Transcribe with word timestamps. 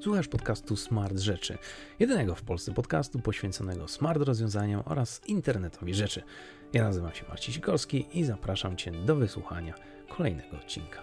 Słuchasz 0.00 0.28
podcastu 0.28 0.76
Smart 0.76 1.18
Rzeczy, 1.18 1.58
jedynego 1.98 2.34
w 2.34 2.42
Polsce 2.42 2.74
podcastu 2.74 3.18
poświęconego 3.18 3.88
smart 3.88 4.22
rozwiązaniom 4.22 4.82
oraz 4.84 5.20
internetowi 5.26 5.94
rzeczy. 5.94 6.22
Ja 6.72 6.84
nazywam 6.84 7.14
się 7.14 7.24
Marcin 7.28 7.54
Sikorski 7.54 8.06
i 8.12 8.24
zapraszam 8.24 8.76
Cię 8.76 8.90
do 8.90 9.16
wysłuchania 9.16 9.74
kolejnego 10.08 10.56
odcinka. 10.56 11.02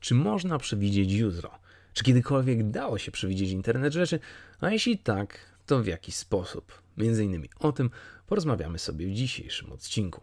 Czy 0.00 0.14
można 0.14 0.58
przewidzieć 0.58 1.12
jutro? 1.12 1.58
Czy 1.92 2.04
kiedykolwiek 2.04 2.70
dało 2.70 2.98
się 2.98 3.12
przewidzieć 3.12 3.50
internet 3.50 3.92
rzeczy? 3.92 4.20
A 4.60 4.70
jeśli 4.70 4.98
tak, 4.98 5.38
to 5.66 5.82
w 5.82 5.86
jaki 5.86 6.12
sposób? 6.12 6.82
Między 6.96 7.24
innymi 7.24 7.48
o 7.58 7.72
tym 7.72 7.90
porozmawiamy 8.26 8.78
sobie 8.78 9.06
w 9.06 9.12
dzisiejszym 9.12 9.72
odcinku. 9.72 10.20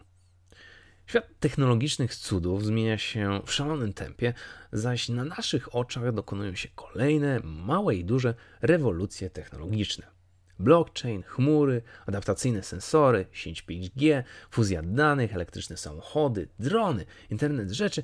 Świat 1.07 1.39
technologicznych 1.39 2.15
cudów 2.15 2.65
zmienia 2.65 2.97
się 2.97 3.41
w 3.45 3.51
szalonym 3.51 3.93
tempie, 3.93 4.33
zaś 4.71 5.09
na 5.09 5.25
naszych 5.25 5.75
oczach 5.75 6.13
dokonują 6.13 6.55
się 6.55 6.69
kolejne, 6.75 7.39
małe 7.43 7.96
i 7.96 8.05
duże 8.05 8.33
rewolucje 8.61 9.29
technologiczne. 9.29 10.07
Blockchain, 10.60 11.23
chmury, 11.23 11.82
adaptacyjne 12.05 12.63
sensory, 12.63 13.25
sieć 13.32 13.63
5G, 13.63 14.23
fuzja 14.51 14.82
danych, 14.83 15.36
elektryczne 15.36 15.77
samochody, 15.77 16.47
drony, 16.60 17.05
internet 17.29 17.71
rzeczy 17.71 18.04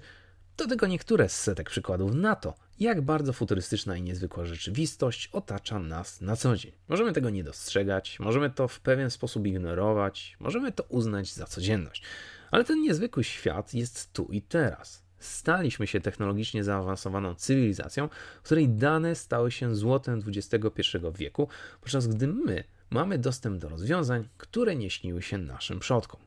to 0.55 0.67
tylko 0.67 0.87
niektóre 0.87 1.29
z 1.29 1.41
setek 1.41 1.69
przykładów 1.69 2.15
na 2.15 2.35
to, 2.35 2.53
jak 2.79 3.01
bardzo 3.01 3.33
futurystyczna 3.33 3.97
i 3.97 4.01
niezwykła 4.01 4.45
rzeczywistość 4.45 5.29
otacza 5.31 5.79
nas 5.79 6.21
na 6.21 6.35
co 6.35 6.57
dzień. 6.57 6.71
Możemy 6.87 7.13
tego 7.13 7.29
nie 7.29 7.43
dostrzegać, 7.43 8.19
możemy 8.19 8.49
to 8.49 8.67
w 8.67 8.79
pewien 8.79 9.09
sposób 9.09 9.47
ignorować, 9.47 10.37
możemy 10.39 10.71
to 10.71 10.83
uznać 10.83 11.33
za 11.33 11.45
codzienność. 11.45 12.03
Ale 12.51 12.63
ten 12.63 12.81
niezwykły 12.81 13.23
świat 13.23 13.73
jest 13.73 14.13
tu 14.13 14.25
i 14.25 14.41
teraz. 14.41 15.03
Staliśmy 15.19 15.87
się 15.87 16.01
technologicznie 16.01 16.63
zaawansowaną 16.63 17.35
cywilizacją, 17.35 18.09
której 18.43 18.69
dane 18.69 19.15
stały 19.15 19.51
się 19.51 19.75
złotem 19.75 20.21
XXI 20.27 20.97
wieku, 21.15 21.47
podczas 21.81 22.07
gdy 22.07 22.27
my 22.27 22.63
mamy 22.89 23.17
dostęp 23.17 23.57
do 23.57 23.69
rozwiązań, 23.69 24.27
które 24.37 24.75
nie 24.75 24.89
śniły 24.89 25.21
się 25.21 25.37
naszym 25.37 25.79
przodkom. 25.79 26.19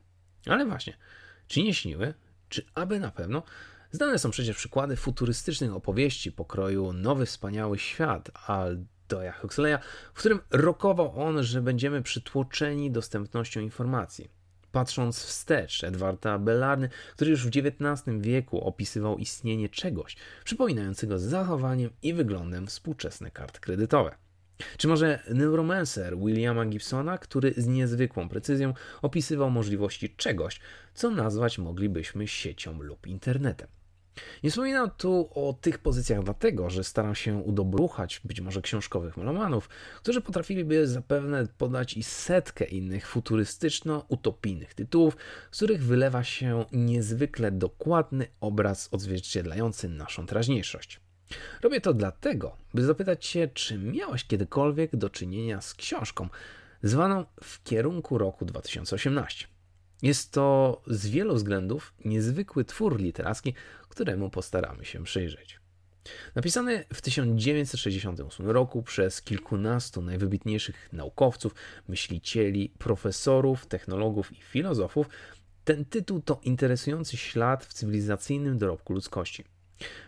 Ale 0.45 0.65
właśnie, 0.65 0.97
czy 1.47 1.63
nie 1.63 1.73
śniły, 1.73 2.13
czy 2.49 2.65
aby 2.75 2.99
na 2.99 3.11
pewno, 3.11 3.43
Znane 3.95 4.19
są 4.19 4.31
przecież 4.31 4.57
przykłady 4.57 4.95
futurystycznych 4.95 5.73
opowieści 5.73 6.31
pokroju 6.31 6.93
Nowy 6.93 7.25
Wspaniały 7.25 7.79
Świat 7.79 8.31
Aldoja 8.47 9.31
Huxleya, 9.31 9.77
w 10.13 10.19
którym 10.19 10.39
rokował 10.51 11.21
on, 11.21 11.43
że 11.43 11.61
będziemy 11.61 12.01
przytłoczeni 12.01 12.91
dostępnością 12.91 13.61
informacji. 13.61 14.29
Patrząc 14.75 15.23
wstecz, 15.23 15.83
Edwarda 15.83 16.39
Bellarny, 16.39 16.89
który 17.13 17.31
już 17.31 17.47
w 17.47 17.49
XIX 17.49 18.17
wieku 18.19 18.61
opisywał 18.67 19.17
istnienie 19.17 19.69
czegoś 19.69 20.15
przypominającego 20.43 21.19
zachowaniem 21.19 21.89
i 22.03 22.13
wyglądem 22.13 22.67
współczesne 22.67 23.31
karty 23.31 23.59
kredytowe. 23.59 24.15
Czy 24.77 24.87
może 24.87 25.19
Neuromancer 25.29 26.17
Williama 26.17 26.65
Gibsona, 26.65 27.17
który 27.17 27.53
z 27.57 27.67
niezwykłą 27.67 28.29
precyzją 28.29 28.73
opisywał 29.01 29.51
możliwości 29.51 30.15
czegoś, 30.15 30.59
co 30.93 31.09
nazwać 31.09 31.57
moglibyśmy 31.57 32.27
siecią 32.27 32.81
lub 32.81 33.07
internetem. 33.07 33.67
Nie 34.43 34.49
wspominam 34.49 34.91
tu 34.97 35.29
o 35.35 35.53
tych 35.61 35.79
pozycjach 35.79 36.23
dlatego, 36.23 36.69
że 36.69 36.83
staram 36.83 37.15
się 37.15 37.37
udobruchać 37.37 38.21
być 38.23 38.41
może 38.41 38.61
książkowych 38.61 39.17
melomanów, 39.17 39.69
którzy 39.97 40.21
potrafiliby 40.21 40.87
zapewne 40.87 41.47
podać 41.57 41.97
i 41.97 42.03
setkę 42.03 42.65
innych 42.65 43.07
futurystyczno-utopijnych 43.07 44.73
tytułów, 44.73 45.17
z 45.51 45.57
których 45.57 45.83
wylewa 45.83 46.23
się 46.23 46.65
niezwykle 46.71 47.51
dokładny 47.51 48.27
obraz 48.41 48.89
odzwierciedlający 48.91 49.89
naszą 49.89 50.25
teraźniejszość. 50.25 50.99
Robię 51.61 51.81
to 51.81 51.93
dlatego, 51.93 52.57
by 52.73 52.83
zapytać 52.83 53.25
się, 53.25 53.47
czy 53.53 53.77
miałeś 53.77 54.25
kiedykolwiek 54.25 54.95
do 54.95 55.09
czynienia 55.09 55.61
z 55.61 55.73
książką 55.73 56.29
zwaną 56.83 57.25
w 57.43 57.63
kierunku 57.63 58.17
roku 58.17 58.45
2018. 58.45 59.54
Jest 60.01 60.31
to 60.31 60.81
z 60.87 61.07
wielu 61.07 61.35
względów 61.35 61.93
niezwykły 62.05 62.65
twór 62.65 62.99
literacki, 62.99 63.53
któremu 63.89 64.29
postaramy 64.29 64.85
się 64.85 65.03
przyjrzeć. 65.03 65.59
Napisany 66.35 66.85
w 66.93 67.01
1968 67.01 68.49
roku 68.49 68.83
przez 68.83 69.21
kilkunastu 69.21 70.01
najwybitniejszych 70.01 70.89
naukowców, 70.93 71.55
myślicieli, 71.87 72.69
profesorów, 72.69 73.65
technologów 73.65 74.31
i 74.31 74.41
filozofów, 74.41 75.09
ten 75.63 75.85
tytuł 75.85 76.21
to 76.21 76.39
interesujący 76.43 77.17
ślad 77.17 77.65
w 77.65 77.73
cywilizacyjnym 77.73 78.57
dorobku 78.57 78.93
ludzkości. 78.93 79.43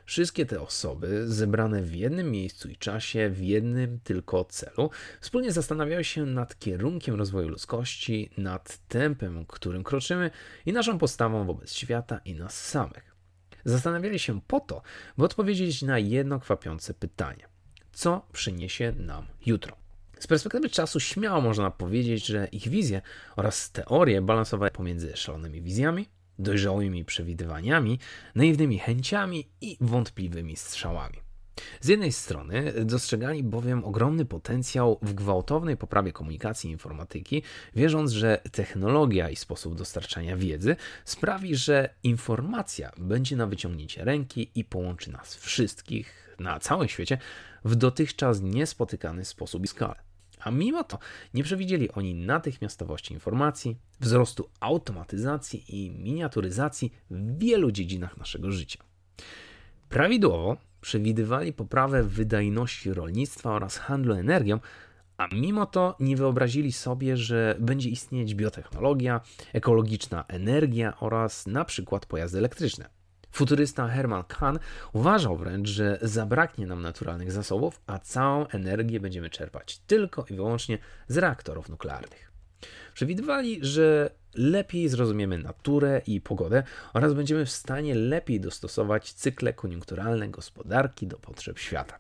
Wszystkie 0.06 0.46
te 0.46 0.62
osoby, 0.62 1.28
zebrane 1.28 1.82
w 1.82 1.96
jednym 1.96 2.32
miejscu 2.32 2.70
i 2.70 2.76
czasie, 2.76 3.30
w 3.30 3.44
jednym 3.44 4.00
tylko 4.00 4.46
celu, 4.46 4.90
wspólnie 5.22 5.52
zastanawiały 5.52 6.04
się 6.04 6.26
nad 6.26 6.60
kierunkiem 6.60 7.16
rozwoju 7.16 7.50
ludzkości, 7.50 8.30
nad 8.38 8.88
tempem, 8.88 9.46
którym 9.46 9.84
kroczymy 9.84 10.32
i 10.66 10.74
naszą 10.74 10.98
postawą 10.98 11.46
wobec 11.46 11.74
świata 11.74 12.20
i 12.26 12.36
nas 12.36 12.68
samych. 12.68 13.16
Zastanawiali 13.66 14.20
się 14.20 14.42
po 14.42 14.60
to, 14.60 14.82
by 15.18 15.26
odpowiedzieć 15.26 15.82
na 15.82 16.00
jedno 16.00 16.40
kwapiące 16.40 16.94
pytanie: 16.94 17.48
co 17.92 18.28
przyniesie 18.34 18.92
nam 18.92 19.26
jutro? 19.46 19.76
Z 20.20 20.28
perspektywy 20.28 20.70
czasu 20.70 21.00
śmiało 21.00 21.42
można 21.42 21.72
powiedzieć, 21.72 22.26
że 22.26 22.48
ich 22.52 22.70
wizje 22.70 23.02
oraz 23.36 23.72
teorie 23.72 24.22
balansowały 24.22 24.72
pomiędzy 24.72 25.18
szalonymi 25.18 25.62
wizjami 25.62 26.08
dojrzałymi 26.40 27.06
przewidywaniami, 27.06 28.00
naiwnymi 28.36 28.80
chęciami 28.80 29.48
i 29.62 29.78
wątpliwymi 29.82 30.56
strzałami. 30.56 31.18
Z 31.82 31.88
jednej 31.88 32.12
strony 32.12 32.74
dostrzegali 32.86 33.44
bowiem 33.44 33.86
ogromny 33.86 34.26
potencjał 34.26 35.00
w 35.02 35.14
gwałtownej 35.14 35.78
poprawie 35.78 36.12
komunikacji 36.12 36.72
informatyki, 36.72 37.44
wierząc, 37.76 38.12
że 38.12 38.42
technologia 38.52 39.30
i 39.30 39.36
sposób 39.36 39.76
dostarczania 39.76 40.38
wiedzy 40.38 40.76
sprawi, 41.06 41.56
że 41.56 41.90
informacja 42.04 42.92
będzie 42.98 43.36
na 43.36 43.48
wyciągnięcie 43.48 44.04
ręki 44.04 44.52
i 44.56 44.64
połączy 44.64 45.12
nas 45.12 45.36
wszystkich 45.36 46.36
na 46.40 46.60
całym 46.60 46.88
świecie 46.88 47.18
w 47.66 47.76
dotychczas 47.76 48.42
niespotykany 48.42 49.26
sposób 49.26 49.64
i 49.64 49.68
skalę. 49.68 50.07
A 50.40 50.52
mimo 50.52 50.84
to 50.84 51.00
nie 51.34 51.44
przewidzieli 51.44 51.92
oni 51.92 52.16
natychmiastowości 52.16 53.14
informacji, 53.14 53.78
wzrostu 54.00 54.50
automatyzacji 54.60 55.86
i 55.86 55.92
miniaturyzacji 55.92 56.94
w 57.12 57.40
wielu 57.40 57.72
dziedzinach 57.72 58.18
naszego 58.18 58.52
życia. 58.52 58.80
Prawidłowo 59.90 60.58
przewidywali 60.82 61.54
poprawę 61.54 62.04
wydajności 62.04 62.94
rolnictwa 62.94 63.52
oraz 63.52 63.78
handlu 63.78 64.14
energią, 64.14 64.60
a 65.18 65.28
mimo 65.28 65.66
to 65.66 65.96
nie 66.00 66.16
wyobrazili 66.16 66.72
sobie, 66.72 67.18
że 67.18 67.56
będzie 67.60 67.90
istnieć 67.90 68.36
biotechnologia, 68.36 69.22
ekologiczna 69.54 70.26
energia 70.28 71.00
oraz 71.00 71.48
na 71.48 71.66
przykład 71.66 72.06
pojazdy 72.06 72.38
elektryczne. 72.38 72.97
Futurysta 73.38 73.88
Herman 73.88 74.24
Kahn 74.24 74.58
uważał 74.94 75.38
wręcz, 75.38 75.70
że 75.70 76.00
zabraknie 76.02 76.68
nam 76.68 76.82
naturalnych 76.82 77.32
zasobów, 77.32 77.82
a 77.88 78.00
całą 78.00 78.48
energię 78.48 79.00
będziemy 79.00 79.30
czerpać 79.30 79.78
tylko 79.78 80.26
i 80.30 80.34
wyłącznie 80.34 80.78
z 81.08 81.18
reaktorów 81.18 81.70
nuklearnych. 81.70 82.32
Przewidywali, 82.94 83.60
że 83.62 84.10
lepiej 84.36 84.90
zrozumiemy 84.90 85.38
naturę 85.38 86.02
i 86.08 86.22
pogodę 86.22 86.64
oraz 86.94 87.14
będziemy 87.14 87.46
w 87.46 87.52
stanie 87.52 87.96
lepiej 87.96 88.42
dostosować 88.42 89.14
cykle 89.14 89.54
koniunkturalne 89.54 90.30
gospodarki 90.30 91.08
do 91.08 91.20
potrzeb 91.20 91.60
świata. 91.60 92.00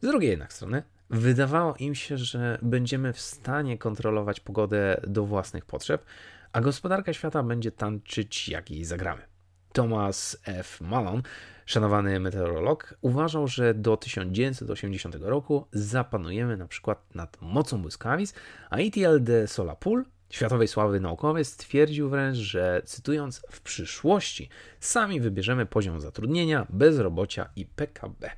Z 0.00 0.06
drugiej 0.06 0.30
jednak 0.30 0.52
strony, 0.52 0.82
wydawało 1.10 1.74
im 1.78 1.94
się, 1.94 2.18
że 2.18 2.58
będziemy 2.62 3.12
w 3.12 3.20
stanie 3.20 3.78
kontrolować 3.78 4.40
pogodę 4.40 5.00
do 5.06 5.24
własnych 5.24 5.64
potrzeb, 5.64 6.04
a 6.52 6.60
gospodarka 6.60 7.12
świata 7.12 7.42
będzie 7.42 7.72
tańczyć 7.72 8.48
jak 8.48 8.70
jej 8.70 8.84
zagramy. 8.84 9.35
Thomas 9.76 10.38
F. 10.44 10.80
Malone, 10.80 11.22
szanowany 11.66 12.20
meteorolog, 12.20 12.94
uważał, 13.00 13.48
że 13.48 13.74
do 13.74 13.96
1980 13.96 15.16
roku 15.20 15.66
zapanujemy 15.72 16.56
na 16.56 16.68
przykład 16.68 17.14
nad 17.14 17.38
mocą 17.40 17.82
błyskawic, 17.82 18.34
a 18.70 18.76
E.T.L. 18.76 19.24
de 19.24 19.46
Solapul, 19.46 20.04
światowej 20.30 20.68
sławy 20.68 21.00
naukowiec, 21.00 21.48
stwierdził 21.48 22.08
wręcz, 22.08 22.36
że 22.36 22.82
cytując, 22.84 23.42
w 23.50 23.60
przyszłości 23.60 24.48
sami 24.80 25.20
wybierzemy 25.20 25.66
poziom 25.66 26.00
zatrudnienia, 26.00 26.66
bezrobocia 26.70 27.48
i 27.56 27.66
PKB. 27.66 28.30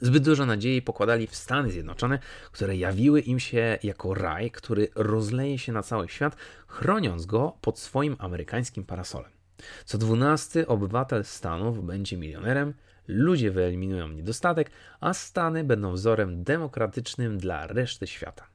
Zbyt 0.00 0.24
dużo 0.24 0.46
nadziei 0.46 0.82
pokładali 0.82 1.26
w 1.26 1.36
Stany 1.36 1.70
Zjednoczone, 1.70 2.18
które 2.52 2.76
jawiły 2.76 3.20
im 3.20 3.40
się 3.40 3.78
jako 3.82 4.14
raj, 4.14 4.50
który 4.50 4.88
rozleje 4.94 5.58
się 5.58 5.72
na 5.72 5.82
cały 5.82 6.08
świat, 6.08 6.36
chroniąc 6.66 7.26
go 7.26 7.56
pod 7.60 7.78
swoim 7.78 8.16
amerykańskim 8.18 8.84
parasolem. 8.84 9.35
Co 9.84 9.98
dwunasty 9.98 10.66
obywatel 10.66 11.24
Stanów 11.24 11.86
będzie 11.86 12.16
milionerem, 12.16 12.74
ludzie 13.08 13.50
wyeliminują 13.50 14.08
niedostatek, 14.08 14.70
a 15.00 15.14
Stany 15.14 15.64
będą 15.64 15.92
wzorem 15.92 16.44
demokratycznym 16.44 17.38
dla 17.38 17.66
reszty 17.66 18.06
świata. 18.06 18.46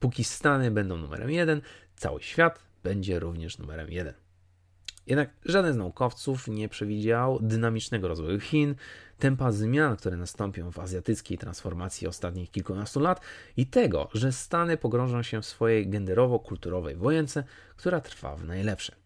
Póki 0.00 0.24
Stany 0.24 0.70
będą 0.70 0.96
numerem 0.96 1.30
jeden, 1.30 1.60
cały 1.96 2.22
świat 2.22 2.58
będzie 2.84 3.20
również 3.20 3.58
numerem 3.58 3.90
jeden. 3.90 4.14
Jednak 5.06 5.30
żaden 5.44 5.74
z 5.74 5.76
naukowców 5.76 6.48
nie 6.48 6.68
przewidział 6.68 7.38
dynamicznego 7.40 8.08
rozwoju 8.08 8.40
Chin, 8.40 8.74
tempa 9.18 9.52
zmian, 9.52 9.96
które 9.96 10.16
nastąpią 10.16 10.70
w 10.70 10.78
azjatyckiej 10.78 11.38
transformacji 11.38 12.06
ostatnich 12.06 12.50
kilkunastu 12.50 13.00
lat 13.00 13.20
i 13.56 13.66
tego, 13.66 14.08
że 14.14 14.32
Stany 14.32 14.76
pogrążą 14.76 15.22
się 15.22 15.42
w 15.42 15.46
swojej 15.46 15.88
genderowo-kulturowej 15.88 16.96
wojence, 16.96 17.44
która 17.76 18.00
trwa 18.00 18.36
w 18.36 18.44
najlepsze. 18.44 19.01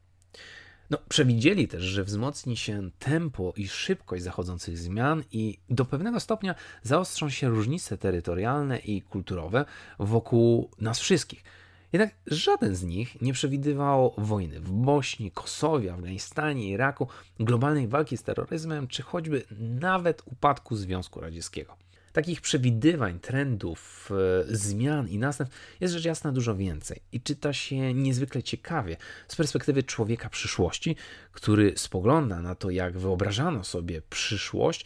No, 0.90 0.98
przewidzieli 1.08 1.68
też, 1.68 1.82
że 1.82 2.04
wzmocni 2.04 2.56
się 2.56 2.90
tempo 2.98 3.52
i 3.56 3.68
szybkość 3.68 4.22
zachodzących 4.22 4.78
zmian 4.78 5.22
i 5.32 5.58
do 5.70 5.84
pewnego 5.84 6.20
stopnia 6.20 6.54
zaostrzą 6.82 7.30
się 7.30 7.48
różnice 7.48 7.98
terytorialne 7.98 8.78
i 8.78 9.02
kulturowe 9.02 9.64
wokół 9.98 10.70
nas 10.80 11.00
wszystkich. 11.00 11.44
Jednak 11.92 12.14
żaden 12.26 12.76
z 12.76 12.82
nich 12.82 13.22
nie 13.22 13.32
przewidywał 13.32 14.14
wojny 14.18 14.60
w 14.60 14.70
Bośni, 14.70 15.30
Kosowie, 15.30 15.92
Afganistanie, 15.92 16.70
Iraku, 16.70 17.08
globalnej 17.40 17.88
walki 17.88 18.16
z 18.16 18.22
terroryzmem, 18.22 18.88
czy 18.88 19.02
choćby 19.02 19.42
nawet 19.80 20.22
upadku 20.26 20.76
Związku 20.76 21.20
Radzieckiego. 21.20 21.76
Takich 22.16 22.40
przewidywań, 22.40 23.20
trendów, 23.20 24.10
e, 24.50 24.56
zmian 24.56 25.08
i 25.08 25.18
następstw 25.18 25.76
jest 25.80 25.94
rzecz 25.94 26.04
jasna 26.04 26.32
dużo 26.32 26.56
więcej 26.56 27.00
i 27.12 27.20
czyta 27.20 27.52
się 27.52 27.94
niezwykle 27.94 28.42
ciekawie 28.42 28.96
z 29.28 29.36
perspektywy 29.36 29.82
człowieka 29.82 30.28
przyszłości, 30.28 30.96
który 31.32 31.72
spogląda 31.76 32.42
na 32.42 32.54
to, 32.54 32.70
jak 32.70 32.98
wyobrażano 32.98 33.64
sobie 33.64 34.02
przyszłość 34.10 34.84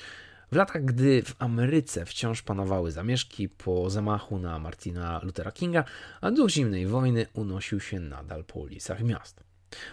w 0.53 0.57
latach, 0.57 0.85
gdy 0.85 1.23
w 1.23 1.35
Ameryce 1.39 2.07
wciąż 2.07 2.43
panowały 2.43 2.93
zamieszki 2.93 3.49
po 3.49 3.91
zamachu 3.91 4.39
na 4.39 4.59
Martina 4.59 5.21
Luthera 5.23 5.53
Kinga, 5.53 5.85
a 6.21 6.31
duch 6.31 6.51
zimnej 6.51 6.87
wojny 6.87 7.27
unosił 7.33 7.81
się 7.81 8.01
nadal 8.01 8.45
po 8.45 8.59
ulicach 8.59 9.03
miast. 9.03 9.41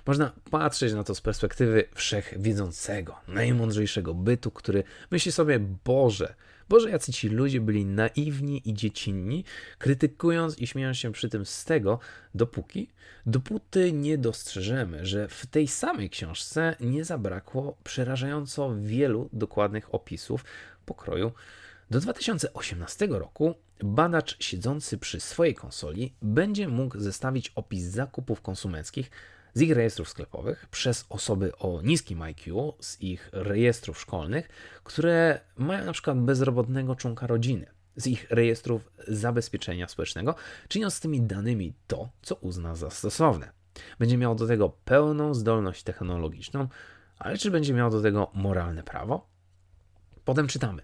Można 0.06 0.32
patrzeć 0.52 0.94
na 0.94 1.04
to 1.04 1.16
z 1.16 1.22
perspektywy 1.22 1.84
wszechwiedzącego, 1.96 3.16
najmądrzejszego 3.28 4.14
bytu, 4.14 4.52
który 4.52 4.84
myśli 5.12 5.32
sobie, 5.32 5.60
Boże, 5.86 6.36
Boże, 6.70 6.90
jacy 6.90 7.14
ci 7.14 7.30
ludzie 7.30 7.62
byli 7.62 7.86
naiwni 7.86 8.70
i 8.70 8.74
dziecinni, 8.74 9.44
krytykując 9.78 10.60
i 10.60 10.68
śmiejąc 10.68 10.98
się 10.98 11.12
przy 11.12 11.30
tym 11.30 11.46
z 11.46 11.66
tego, 11.66 12.00
dopóki, 12.36 12.90
dopóty 13.26 13.92
nie 13.92 14.18
dostrzeżemy, 14.18 15.06
że 15.06 15.28
w 15.28 15.46
tej 15.46 15.68
samej 15.68 16.10
książce 16.10 16.76
nie 16.80 17.06
zabrakło 17.06 17.78
przerażająco 17.84 18.76
wielu 18.82 19.30
dokładnych 19.34 19.96
opisów 19.96 20.46
pokroju. 20.86 21.32
Do 21.92 22.00
2018 22.00 23.08
roku 23.08 23.56
badacz 23.84 24.44
siedzący 24.44 24.98
przy 24.98 25.20
swojej 25.20 25.56
konsoli 25.56 26.14
będzie 26.22 26.68
mógł 26.68 27.00
zestawić 27.00 27.52
opis 27.56 27.84
zakupów 27.84 28.42
konsumenckich 28.42 29.12
z 29.54 29.62
ich 29.62 29.72
rejestrów 29.72 30.10
sklepowych 30.10 30.68
przez 30.72 31.06
osoby 31.10 31.58
o 31.58 31.82
niskim 31.82 32.22
IQ, 32.22 32.74
z 32.80 33.02
ich 33.02 33.30
rejestrów 33.32 34.00
szkolnych, 34.00 34.50
które 34.84 35.40
mają 35.58 35.86
na 35.86 35.94
przykład 35.94 36.18
bezrobotnego 36.18 36.96
członka 36.96 37.28
rodziny, 37.28 37.66
z 37.96 38.08
ich 38.08 38.28
rejestrów 38.30 38.92
zabezpieczenia 39.08 39.88
społecznego, 39.88 40.36
czyniąc 40.68 40.94
z 40.94 41.00
tymi 41.00 41.22
danymi 41.22 41.74
to, 41.88 42.10
co 42.22 42.36
uzna 42.36 42.76
za 42.76 42.90
stosowne. 42.90 43.52
Będzie 44.00 44.18
miał 44.18 44.36
do 44.36 44.48
tego 44.48 44.70
pełną 44.70 45.34
zdolność 45.34 45.84
technologiczną, 45.84 46.68
ale 47.20 47.38
czy 47.38 47.52
będzie 47.52 47.74
miał 47.74 47.92
do 47.92 48.02
tego 48.02 48.32
moralne 48.34 48.84
prawo? 48.84 49.28
Potem 50.26 50.48
czytamy. 50.48 50.82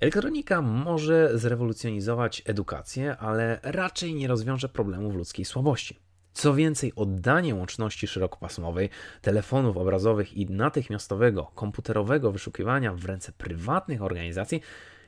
Elektronika 0.00 0.62
może 0.62 1.38
zrewolucjonizować 1.38 2.42
edukację, 2.46 3.16
ale 3.16 3.60
raczej 3.62 4.14
nie 4.14 4.28
rozwiąże 4.28 4.68
problemów 4.68 5.14
ludzkiej 5.14 5.44
słabości. 5.44 6.07
Co 6.38 6.54
więcej, 6.54 6.92
oddanie 6.96 7.54
łączności 7.54 8.06
szerokopasmowej, 8.06 8.90
telefonów 9.22 9.76
obrazowych 9.76 10.36
i 10.36 10.46
natychmiastowego 10.46 11.44
komputerowego 11.54 12.32
wyszukiwania 12.32 12.94
w 12.94 13.04
ręce 13.04 13.32
prywatnych 13.32 14.02
organizacji 14.02 14.60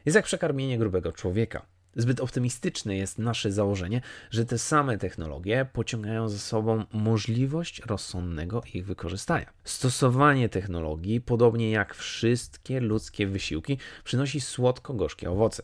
jest 0.05 0.17
jak 0.17 0.25
przekarmienie 0.25 0.79
grubego 0.79 1.13
człowieka. 1.13 1.67
Zbyt 1.97 2.21
optymistyczne 2.21 2.97
jest 2.97 3.19
nasze 3.19 3.53
założenie, 3.53 4.01
że 4.31 4.45
te 4.45 4.59
same 4.59 4.99
technologie 4.99 5.67
pociągają 5.73 6.29
za 6.29 6.39
sobą 6.39 6.85
możliwość 6.93 7.83
rozsądnego 7.87 8.63
ich 8.75 8.87
wykorzystania. 8.87 9.53
Stosowanie 9.65 10.49
technologii, 10.49 11.21
podobnie 11.21 11.71
jak 11.71 11.95
wszystkie 11.95 12.81
ludzkie 12.81 13.27
wysiłki, 13.27 13.79
przynosi 14.05 14.41
słodko-gorzkie 14.41 15.31
owoce. 15.31 15.63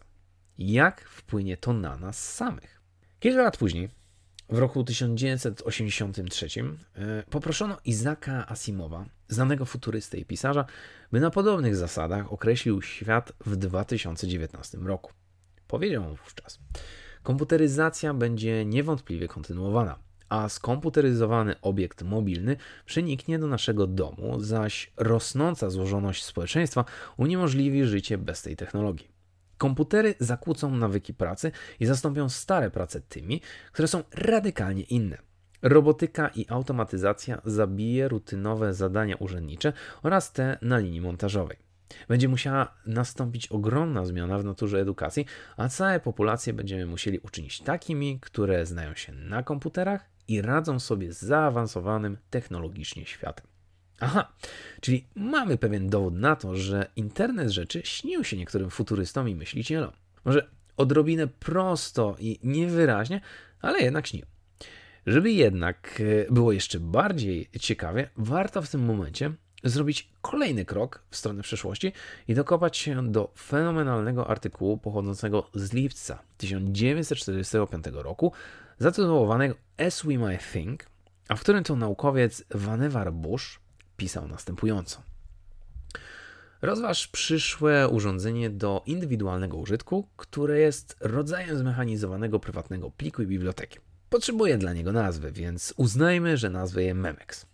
Jak 0.58 1.08
wpłynie 1.08 1.56
to 1.56 1.72
na 1.72 1.96
nas 1.96 2.34
samych? 2.34 2.80
Kilka 3.20 3.42
lat 3.42 3.56
później 3.56 4.05
w 4.48 4.58
roku 4.58 4.84
1983 4.84 6.46
e, 6.94 7.22
poproszono 7.30 7.76
Izaka 7.84 8.48
Asimowa, 8.48 9.04
znanego 9.28 9.64
futurysty 9.64 10.18
i 10.18 10.24
pisarza, 10.24 10.64
by 11.12 11.20
na 11.20 11.30
podobnych 11.30 11.76
zasadach 11.76 12.32
określił 12.32 12.82
świat 12.82 13.32
w 13.46 13.56
2019 13.56 14.78
roku. 14.78 15.12
Powiedział 15.66 16.04
on 16.04 16.14
wówczas: 16.14 16.58
Komputeryzacja 17.22 18.14
będzie 18.14 18.64
niewątpliwie 18.64 19.28
kontynuowana, 19.28 19.98
a 20.28 20.48
skomputeryzowany 20.48 21.60
obiekt 21.60 22.02
mobilny 22.02 22.56
przeniknie 22.84 23.38
do 23.38 23.46
naszego 23.46 23.86
domu, 23.86 24.40
zaś 24.40 24.92
rosnąca 24.96 25.70
złożoność 25.70 26.24
społeczeństwa 26.24 26.84
uniemożliwi 27.16 27.84
życie 27.84 28.18
bez 28.18 28.42
tej 28.42 28.56
technologii. 28.56 29.15
Komputery 29.58 30.14
zakłócą 30.20 30.70
nawyki 30.70 31.14
pracy 31.14 31.52
i 31.80 31.86
zastąpią 31.86 32.28
stare 32.28 32.70
prace 32.70 33.00
tymi, 33.00 33.40
które 33.72 33.88
są 33.88 34.02
radykalnie 34.14 34.82
inne. 34.82 35.18
Robotyka 35.62 36.28
i 36.28 36.46
automatyzacja 36.48 37.42
zabije 37.44 38.08
rutynowe 38.08 38.74
zadania 38.74 39.16
urzędnicze 39.16 39.72
oraz 40.02 40.32
te 40.32 40.58
na 40.62 40.78
linii 40.78 41.00
montażowej. 41.00 41.56
Będzie 42.08 42.28
musiała 42.28 42.74
nastąpić 42.86 43.46
ogromna 43.46 44.04
zmiana 44.04 44.38
w 44.38 44.44
naturze 44.44 44.80
edukacji, 44.80 45.26
a 45.56 45.68
całe 45.68 46.00
populacje 46.00 46.52
będziemy 46.52 46.86
musieli 46.86 47.18
uczynić 47.18 47.60
takimi, 47.60 48.20
które 48.20 48.66
znają 48.66 48.94
się 48.94 49.12
na 49.12 49.42
komputerach 49.42 50.10
i 50.28 50.42
radzą 50.42 50.80
sobie 50.80 51.12
z 51.12 51.20
zaawansowanym 51.20 52.18
technologicznie 52.30 53.06
światem. 53.06 53.55
Aha, 54.00 54.32
czyli 54.80 55.06
mamy 55.14 55.58
pewien 55.58 55.88
dowód 55.88 56.14
na 56.14 56.36
to, 56.36 56.56
że 56.56 56.90
internet 56.96 57.48
rzeczy 57.48 57.82
śnił 57.84 58.24
się 58.24 58.36
niektórym 58.36 58.70
futurystom 58.70 59.28
i 59.28 59.34
myślicielom. 59.34 59.92
Może 60.24 60.48
odrobinę 60.76 61.26
prosto 61.26 62.16
i 62.18 62.38
niewyraźnie, 62.42 63.20
ale 63.60 63.78
jednak 63.78 64.06
śnił. 64.06 64.26
Żeby 65.06 65.32
jednak 65.32 66.02
e, 66.28 66.32
było 66.32 66.52
jeszcze 66.52 66.80
bardziej 66.80 67.50
ciekawie, 67.60 68.10
warto 68.16 68.62
w 68.62 68.70
tym 68.70 68.84
momencie 68.84 69.32
zrobić 69.64 70.08
kolejny 70.22 70.64
krok 70.64 71.02
w 71.10 71.16
stronę 71.16 71.42
przyszłości 71.42 71.92
i 72.28 72.34
dokopać 72.34 72.76
się 72.76 73.12
do 73.12 73.32
fenomenalnego 73.38 74.30
artykułu 74.30 74.78
pochodzącego 74.78 75.50
z 75.54 75.72
lipca 75.72 76.22
1945 76.36 77.84
roku, 77.92 78.32
zatytułowanego 78.78 79.54
As 79.78 80.02
We 80.02 80.12
Might 80.12 80.52
Think, 80.52 80.86
a 81.28 81.36
w 81.36 81.40
którym 81.40 81.64
to 81.64 81.76
naukowiec 81.76 82.44
Vannevar 82.50 83.12
Bush 83.12 83.60
pisał 83.96 84.28
następująco. 84.28 85.02
Rozważ 86.62 87.08
przyszłe 87.08 87.88
urządzenie 87.88 88.50
do 88.50 88.82
indywidualnego 88.86 89.56
użytku, 89.56 90.08
które 90.16 90.58
jest 90.58 90.96
rodzajem 91.00 91.58
zmechanizowanego 91.58 92.40
prywatnego 92.40 92.90
pliku 92.90 93.22
i 93.22 93.26
biblioteki. 93.26 93.78
Potrzebuje 94.10 94.58
dla 94.58 94.72
niego 94.72 94.92
nazwy, 94.92 95.32
więc 95.32 95.74
uznajmy, 95.76 96.36
że 96.36 96.50
nazwę 96.50 96.82
je 96.82 96.94
Memex. 96.94 97.46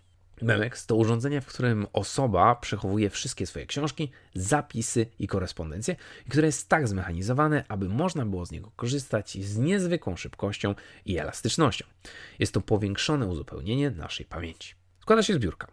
Memex 0.42 0.86
to 0.86 0.96
urządzenie, 0.96 1.40
w 1.40 1.46
którym 1.46 1.86
osoba 1.92 2.54
przechowuje 2.54 3.10
wszystkie 3.10 3.46
swoje 3.46 3.66
książki, 3.66 4.10
zapisy 4.34 5.06
i 5.18 5.26
korespondencje, 5.26 5.96
które 6.28 6.46
jest 6.46 6.68
tak 6.68 6.88
zmechanizowane, 6.88 7.64
aby 7.68 7.88
można 7.88 8.26
było 8.26 8.46
z 8.46 8.50
niego 8.50 8.70
korzystać 8.76 9.38
z 9.40 9.58
niezwykłą 9.58 10.16
szybkością 10.16 10.74
i 11.06 11.18
elastycznością. 11.18 11.86
Jest 12.38 12.54
to 12.54 12.60
powiększone 12.60 13.26
uzupełnienie 13.26 13.90
naszej 13.90 14.26
pamięci. 14.26 14.81
Składa 15.02 15.22
się 15.22 15.34
z 15.34 15.38
biurka. 15.38 15.66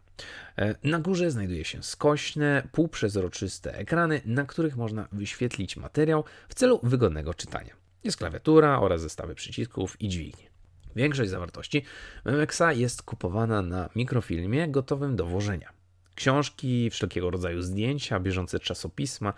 E, 0.57 0.75
na 0.83 0.99
górze 0.99 1.31
znajduje 1.31 1.65
się 1.65 1.83
skośne, 1.83 2.67
półprzezroczyste 2.71 3.77
ekrany, 3.77 4.21
na 4.25 4.45
których 4.45 4.77
można 4.77 5.07
wyświetlić 5.11 5.77
materiał 5.77 6.23
w 6.49 6.55
celu 6.55 6.79
wygodnego 6.83 7.33
czytania. 7.33 7.73
Jest 8.03 8.17
klawiatura 8.17 8.79
oraz 8.79 9.01
zestawy 9.01 9.35
przycisków 9.35 10.01
i 10.01 10.09
dźwignie. 10.09 10.49
Większość 10.95 11.29
zawartości 11.29 11.85
Memexa 12.25 12.73
jest 12.73 13.03
kupowana 13.03 13.61
na 13.61 13.89
mikrofilmie 13.95 14.67
gotowym 14.67 15.15
do 15.15 15.25
włożenia. 15.25 15.73
Książki, 16.15 16.89
wszelkiego 16.89 17.29
rodzaju 17.29 17.61
zdjęcia, 17.61 18.19
bieżące 18.19 18.59
czasopisma, 18.59 19.33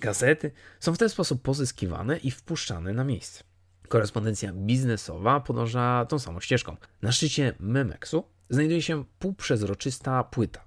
gazety 0.00 0.50
są 0.80 0.94
w 0.94 0.98
ten 0.98 1.08
sposób 1.08 1.42
pozyskiwane 1.42 2.16
i 2.16 2.30
wpuszczane 2.30 2.92
na 2.92 3.04
miejsce. 3.04 3.44
Korespondencja 3.88 4.52
biznesowa 4.52 5.40
podąża 5.40 6.06
tą 6.08 6.18
samą 6.18 6.40
ścieżką. 6.40 6.76
Na 7.02 7.12
szczycie 7.12 7.54
Memexu 7.60 8.35
znajduje 8.50 8.82
się 8.82 9.04
półprzezroczysta 9.18 10.24
płyta. 10.24 10.64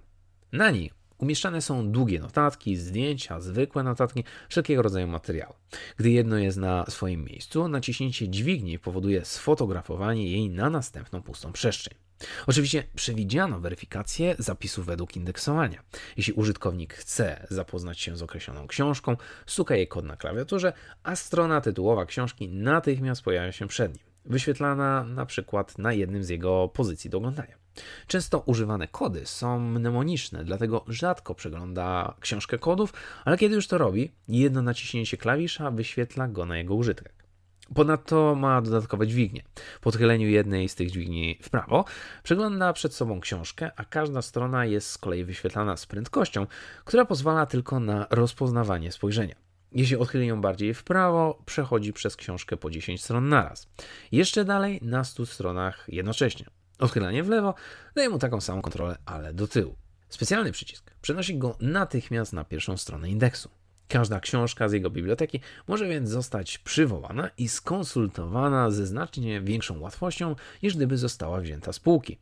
Na 0.51 0.71
niej 0.71 0.91
umieszczane 1.17 1.61
są 1.61 1.91
długie 1.91 2.19
notatki, 2.19 2.75
zdjęcia, 2.75 3.39
zwykłe 3.39 3.83
notatki, 3.83 4.23
wszelkiego 4.49 4.81
rodzaju 4.81 5.07
materiały. 5.07 5.53
Gdy 5.97 6.09
jedno 6.09 6.37
jest 6.37 6.57
na 6.57 6.85
swoim 6.85 7.25
miejscu, 7.25 7.67
naciśnięcie 7.67 8.29
dźwigni 8.29 8.79
powoduje 8.79 9.25
sfotografowanie 9.25 10.31
jej 10.31 10.49
na 10.49 10.69
następną 10.69 11.21
pustą 11.21 11.51
przestrzeń. 11.51 11.93
Oczywiście 12.47 12.83
przewidziano 12.95 13.59
weryfikację 13.59 14.35
zapisów 14.39 14.85
według 14.85 15.15
indeksowania. 15.15 15.83
Jeśli 16.17 16.33
użytkownik 16.33 16.93
chce 16.93 17.47
zapoznać 17.49 17.99
się 17.99 18.17
z 18.17 18.23
określoną 18.23 18.67
książką, 18.67 19.17
stuka 19.45 19.75
jej 19.75 19.87
kod 19.87 20.05
na 20.05 20.17
klawiaturze, 20.17 20.73
a 21.03 21.15
strona 21.15 21.61
tytułowa 21.61 22.05
książki 22.05 22.49
natychmiast 22.49 23.21
pojawia 23.21 23.51
się 23.51 23.67
przed 23.67 23.93
nim, 23.93 24.03
wyświetlana 24.25 25.03
na 25.03 25.25
przykład 25.25 25.77
na 25.77 25.93
jednym 25.93 26.23
z 26.23 26.29
jego 26.29 26.67
pozycji 26.67 27.09
do 27.09 27.17
oglądania. 27.17 27.59
Często 28.07 28.39
używane 28.39 28.87
kody 28.87 29.25
są 29.25 29.59
mnemoniczne, 29.59 30.43
dlatego 30.43 30.85
rzadko 30.87 31.35
przegląda 31.35 32.13
książkę 32.19 32.57
kodów, 32.57 32.93
ale 33.25 33.37
kiedy 33.37 33.55
już 33.55 33.67
to 33.67 33.77
robi, 33.77 34.11
jedno 34.27 34.61
naciśnięcie 34.61 35.17
klawisza 35.17 35.71
wyświetla 35.71 36.27
go 36.27 36.45
na 36.45 36.57
jego 36.57 36.75
użytek. 36.75 37.13
Ponadto 37.75 38.35
ma 38.35 38.61
dodatkowe 38.61 39.07
dźwignie. 39.07 39.43
Po 39.81 39.89
odchyleniu 39.89 40.27
jednej 40.27 40.69
z 40.69 40.75
tych 40.75 40.91
dźwigni 40.91 41.39
w 41.41 41.49
prawo 41.49 41.85
przegląda 42.23 42.73
przed 42.73 42.93
sobą 42.93 43.19
książkę, 43.19 43.71
a 43.75 43.85
każda 43.85 44.21
strona 44.21 44.65
jest 44.65 44.91
z 44.91 44.97
kolei 44.97 45.25
wyświetlana 45.25 45.77
z 45.77 45.85
prędkością, 45.85 46.47
która 46.85 47.05
pozwala 47.05 47.45
tylko 47.45 47.79
na 47.79 48.07
rozpoznawanie 48.09 48.91
spojrzenia. 48.91 49.48
Jeśli 49.71 49.97
odchyli 49.97 50.27
ją 50.27 50.41
bardziej 50.41 50.73
w 50.73 50.83
prawo, 50.83 51.41
przechodzi 51.45 51.93
przez 51.93 52.15
książkę 52.15 52.57
po 52.57 52.69
10 52.69 53.03
stron 53.03 53.29
naraz. 53.29 53.67
Jeszcze 54.11 54.45
dalej 54.45 54.79
na 54.81 55.03
100 55.03 55.25
stronach 55.25 55.85
jednocześnie. 55.87 56.45
Odchylanie 56.79 57.23
w 57.23 57.29
lewo 57.29 57.53
daje 57.95 58.09
mu 58.09 58.19
taką 58.19 58.41
samą 58.41 58.61
kontrolę, 58.61 58.97
ale 59.05 59.33
do 59.33 59.47
tyłu. 59.47 59.75
Specjalny 60.09 60.51
przycisk 60.51 60.91
przenosi 61.01 61.37
go 61.37 61.57
natychmiast 61.61 62.33
na 62.33 62.43
pierwszą 62.43 62.77
stronę 62.77 63.09
indeksu. 63.09 63.58
Każda 63.89 64.19
książka 64.19 64.69
z 64.69 64.73
jego 64.73 64.89
biblioteki 64.89 65.39
może 65.67 65.87
więc 65.87 66.09
zostać 66.09 66.57
przywołana 66.57 67.29
i 67.37 67.47
skonsultowana 67.47 68.71
ze 68.71 68.85
znacznie 68.85 69.41
większą 69.41 69.79
łatwością, 69.79 70.35
niż 70.63 70.75
gdyby 70.75 70.97
została 70.97 71.41
wzięta 71.41 71.73
z 71.73 71.79
półki. 71.79 72.17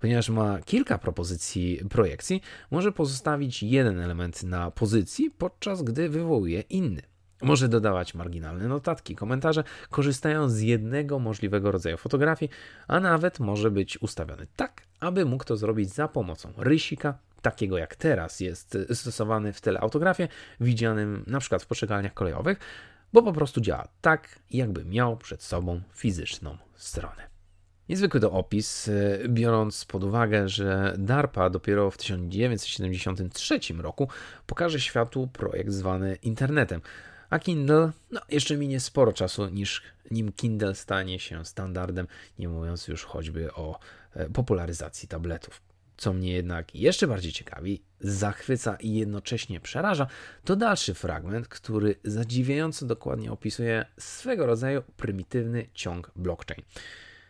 Ponieważ 0.00 0.28
ma 0.28 0.58
kilka 0.64 0.98
propozycji 0.98 1.80
projekcji, 1.90 2.40
może 2.70 2.92
pozostawić 2.92 3.62
jeden 3.62 4.00
element 4.00 4.42
na 4.42 4.70
pozycji, 4.70 5.30
podczas 5.30 5.82
gdy 5.82 6.08
wywołuje 6.08 6.60
inny. 6.60 7.02
Może 7.42 7.68
dodawać 7.68 8.14
marginalne 8.14 8.68
notatki, 8.68 9.16
komentarze, 9.16 9.64
korzystając 9.90 10.52
z 10.52 10.60
jednego 10.60 11.18
możliwego 11.18 11.70
rodzaju 11.70 11.96
fotografii, 11.96 12.50
a 12.88 13.00
nawet 13.00 13.40
może 13.40 13.70
być 13.70 14.02
ustawiony 14.02 14.46
tak, 14.56 14.82
aby 15.00 15.24
mógł 15.24 15.44
to 15.44 15.56
zrobić 15.56 15.88
za 15.88 16.08
pomocą 16.08 16.52
rysika, 16.56 17.18
takiego 17.50 17.78
jak 17.78 17.96
teraz 17.96 18.40
jest 18.40 18.78
stosowany 18.94 19.52
w 19.52 19.60
teleautografie, 19.60 20.28
widzianym 20.60 21.24
na 21.26 21.40
przykład 21.40 21.62
w 21.62 21.66
poczekalniach 21.66 22.14
kolejowych, 22.14 22.58
bo 23.12 23.22
po 23.22 23.32
prostu 23.32 23.60
działa 23.60 23.88
tak, 24.00 24.38
jakby 24.50 24.84
miał 24.84 25.16
przed 25.16 25.42
sobą 25.42 25.80
fizyczną 25.94 26.58
stronę. 26.74 27.22
Niezwykły 27.88 28.20
to 28.20 28.32
opis, 28.32 28.90
biorąc 29.28 29.84
pod 29.84 30.04
uwagę, 30.04 30.48
że 30.48 30.94
DARPA 30.98 31.50
dopiero 31.50 31.90
w 31.90 31.96
1973 31.96 33.58
roku 33.78 34.08
pokaże 34.46 34.80
światu 34.80 35.28
projekt 35.32 35.70
zwany 35.70 36.16
internetem, 36.22 36.80
a 37.30 37.38
Kindle, 37.38 37.92
no 38.10 38.20
jeszcze 38.28 38.56
minie 38.56 38.80
sporo 38.80 39.12
czasu, 39.12 39.48
niż 39.48 39.82
nim 40.10 40.32
Kindle 40.32 40.74
stanie 40.74 41.18
się 41.18 41.44
standardem, 41.44 42.06
nie 42.38 42.48
mówiąc 42.48 42.88
już 42.88 43.04
choćby 43.04 43.52
o 43.54 43.78
e, 44.14 44.30
popularyzacji 44.30 45.08
tabletów. 45.08 45.60
Co 45.96 46.12
mnie 46.12 46.32
jednak 46.32 46.74
jeszcze 46.74 47.06
bardziej 47.06 47.32
ciekawi, 47.32 47.82
zachwyca 48.00 48.76
i 48.80 48.94
jednocześnie 48.94 49.60
przeraża, 49.60 50.06
to 50.44 50.56
dalszy 50.56 50.94
fragment, 50.94 51.48
który 51.48 51.94
zadziwiająco 52.04 52.86
dokładnie 52.86 53.32
opisuje 53.32 53.84
swego 53.98 54.46
rodzaju 54.46 54.82
prymitywny 54.96 55.68
ciąg 55.74 56.10
blockchain. 56.16 56.62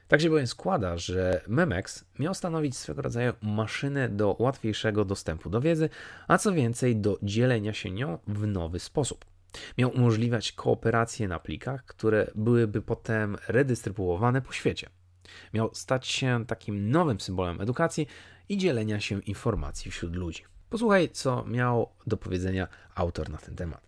Tak 0.09 0.21
się 0.21 0.31
bowiem 0.31 0.47
składa, 0.47 0.99
że 0.99 1.41
Memex 1.49 2.05
miał 2.19 2.35
stanowić 2.35 2.77
swego 2.77 3.03
rodzaju 3.03 3.33
maszynę 3.43 4.09
do 4.09 4.37
łatwiejszego 4.39 5.05
dostępu 5.05 5.51
do 5.51 5.61
wiedzy, 5.61 5.89
a 6.29 6.39
co 6.39 6.53
więcej 6.53 6.97
do 6.97 7.19
dzielenia 7.23 7.73
się 7.73 7.91
nią 7.91 8.19
w 8.27 8.47
nowy 8.47 8.79
sposób. 8.79 9.25
Miał 9.79 9.91
umożliwiać 9.91 10.53
kooperację 10.53 11.29
na 11.29 11.41
plikach, 11.41 11.85
które 11.85 12.31
byłyby 12.35 12.83
potem 12.83 13.37
redystrybuowane 13.49 14.43
po 14.43 14.53
świecie. 14.53 14.89
Miał 15.55 15.75
stać 15.75 16.07
się 16.07 16.47
takim 16.47 16.91
nowym 16.91 17.21
symbolem 17.21 17.61
edukacji 17.61 18.07
i 18.49 18.59
dzielenia 18.59 19.01
się 19.01 19.21
informacji 19.21 19.91
wśród 19.91 20.17
ludzi. 20.17 20.43
Posłuchaj, 20.71 21.11
co 21.11 21.45
miał 21.45 21.89
do 22.07 22.17
powiedzenia 22.17 22.69
autor 22.95 23.31
na 23.31 23.39
ten 23.39 23.57
temat. 23.57 23.87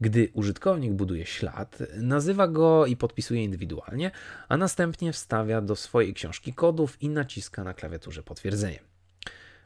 Gdy 0.00 0.30
użytkownik 0.32 0.92
buduje 0.92 1.26
ślad, 1.26 1.78
nazywa 1.96 2.48
go 2.48 2.86
i 2.86 2.96
podpisuje 2.96 3.44
indywidualnie, 3.44 4.10
a 4.48 4.56
następnie 4.56 5.12
wstawia 5.12 5.60
do 5.60 5.76
swojej 5.76 6.14
książki 6.14 6.54
kodów 6.54 7.02
i 7.02 7.08
naciska 7.08 7.64
na 7.64 7.74
klawiaturze 7.74 8.22
potwierdzenie. 8.22 8.80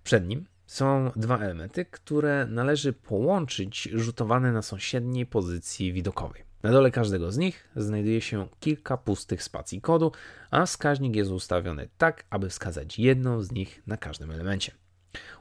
Przed 0.05 0.29
nim 0.29 0.47
są 0.67 1.11
dwa 1.17 1.39
elementy, 1.39 1.85
które 1.85 2.47
należy 2.47 2.93
połączyć 2.93 3.89
rzutowane 3.93 4.53
na 4.53 4.63
sąsiedniej 4.63 5.27
pozycji 5.27 5.93
widokowej. 5.93 6.54
Na 6.65 6.71
dole 6.71 6.91
każdego 6.91 7.33
z 7.33 7.39
nich 7.39 7.69
znajduje 7.77 8.21
się 8.21 8.49
kilka 8.61 8.97
pustych 8.97 9.43
spacji 9.43 9.81
kodu, 9.81 10.13
a 10.51 10.67
wskaźnik 10.67 11.17
jest 11.17 11.31
ustawiony 11.31 11.89
tak, 11.99 12.25
aby 12.31 12.49
wskazać 12.49 12.99
jedną 12.99 13.43
z 13.43 13.53
nich 13.53 13.83
na 13.87 13.97
każdym 13.97 14.31
elemencie. 14.31 14.73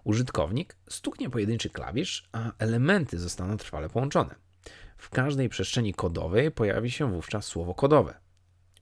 Użytkownik 0.03 0.75
stuknie 0.89 1.29
pojedynczy 1.29 1.69
klawisz, 1.69 2.29
a 2.31 2.51
elementy 2.59 3.19
zostaną 3.19 3.57
trwale 3.57 3.89
połączone. 3.89 4.35
W 4.97 5.09
każdej 5.09 5.49
przestrzeni 5.49 5.93
kodowej 5.93 6.51
pojawi 6.51 6.91
się 6.91 7.11
wówczas 7.11 7.45
słowo 7.45 7.73
kodowe. 7.73 8.13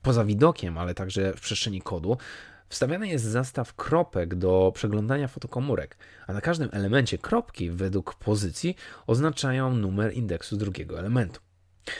Poza 0.01 0.25
widokiem, 0.25 0.77
ale 0.77 0.93
także 0.93 1.33
w 1.33 1.41
przestrzeni 1.41 1.81
kodu, 1.81 2.17
Wstawiany 2.69 3.07
jest 3.07 3.25
zestaw 3.25 3.73
kropek 3.73 4.35
do 4.35 4.71
przeglądania 4.75 5.27
fotokomórek, 5.27 5.97
a 6.27 6.33
na 6.33 6.41
każdym 6.41 6.69
elemencie 6.71 7.17
kropki 7.17 7.71
według 7.71 8.15
pozycji 8.15 8.75
oznaczają 9.07 9.75
numer 9.75 10.13
indeksu 10.13 10.57
drugiego 10.57 10.99
elementu. 10.99 11.41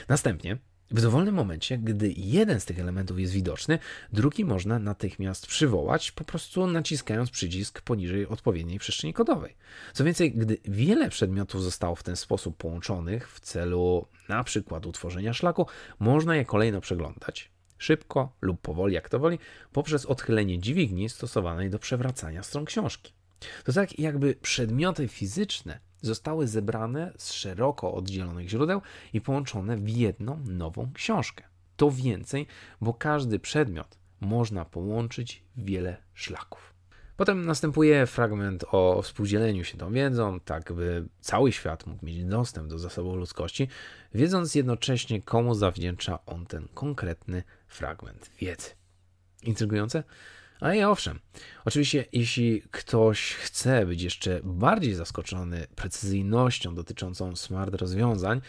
Następnie, 0.08 0.58
w 0.92 1.00
dowolnym 1.00 1.34
momencie, 1.34 1.78
gdy 1.78 2.12
jeden 2.16 2.60
z 2.60 2.64
tych 2.64 2.80
elementów 2.80 3.20
jest 3.20 3.32
widoczny, 3.32 3.78
drugi 4.12 4.44
można 4.44 4.78
natychmiast 4.78 5.46
przywołać, 5.46 6.12
po 6.12 6.24
prostu 6.24 6.66
naciskając 6.66 7.30
przycisk 7.30 7.80
poniżej 7.80 8.26
odpowiedniej 8.26 8.78
przestrzeni 8.78 9.14
kodowej. 9.14 9.56
Co 9.92 10.04
więcej, 10.04 10.32
gdy 10.32 10.58
wiele 10.64 11.10
przedmiotów 11.10 11.62
zostało 11.62 11.94
w 11.94 12.02
ten 12.02 12.16
sposób 12.16 12.56
połączonych 12.56 13.32
w 13.32 13.40
celu 13.40 14.06
na 14.28 14.44
przykład 14.44 14.86
utworzenia 14.86 15.34
szlaku, 15.34 15.66
można 15.98 16.36
je 16.36 16.44
kolejno 16.44 16.80
przeglądać, 16.80 17.50
szybko 17.78 18.36
lub 18.40 18.60
powoli, 18.60 18.94
jak 18.94 19.08
to 19.08 19.18
woli, 19.18 19.38
poprzez 19.72 20.06
odchylenie 20.06 20.58
dźwigni 20.58 21.08
stosowanej 21.08 21.70
do 21.70 21.78
przewracania 21.78 22.42
stron 22.42 22.64
książki. 22.64 23.12
To 23.64 23.72
tak 23.72 23.98
jakby 23.98 24.34
przedmioty 24.34 25.08
fizyczne 25.08 25.80
zostały 26.02 26.48
zebrane 26.48 27.12
z 27.16 27.32
szeroko 27.32 27.94
oddzielonych 27.94 28.48
źródeł 28.48 28.82
i 29.12 29.20
połączone 29.20 29.76
w 29.76 29.88
jedną 29.88 30.38
nową 30.46 30.92
książkę. 30.94 31.44
To 31.76 31.90
więcej, 31.90 32.46
bo 32.80 32.94
każdy 32.94 33.38
przedmiot 33.38 33.98
można 34.20 34.64
połączyć 34.64 35.44
w 35.56 35.64
wiele 35.64 35.96
szlaków. 36.14 36.72
Potem 37.16 37.46
następuje 37.46 38.06
fragment 38.06 38.64
o 38.70 39.02
współdzieleniu 39.02 39.64
się 39.64 39.78
tą 39.78 39.92
wiedzą, 39.92 40.40
tak 40.40 40.72
by 40.72 41.08
cały 41.20 41.52
świat 41.52 41.86
mógł 41.86 42.06
mieć 42.06 42.24
dostęp 42.24 42.68
do 42.68 42.78
zasobów 42.78 43.16
ludzkości, 43.16 43.68
wiedząc 44.14 44.54
jednocześnie, 44.54 45.22
komu 45.22 45.54
zawdzięcza 45.54 46.18
on 46.26 46.46
ten 46.46 46.68
konkretny 46.74 47.42
fragment 47.66 48.30
wiedzy. 48.40 48.70
Intrygujące? 49.42 50.04
A 50.62 50.74
i 50.74 50.82
owszem, 50.82 51.18
oczywiście, 51.64 52.04
jeśli 52.12 52.62
ktoś 52.70 53.34
chce 53.34 53.86
być 53.86 54.02
jeszcze 54.02 54.40
bardziej 54.44 54.94
zaskoczony 54.94 55.66
precyzyjnością 55.76 56.74
dotyczącą 56.74 57.36
smart 57.36 57.74
rozwiązań, 57.74 58.40